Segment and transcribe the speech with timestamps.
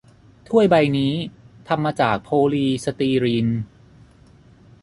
[0.47, 1.13] ถ้วยใบนี้
[1.67, 3.47] ทำมาจากโพลีสตีรีน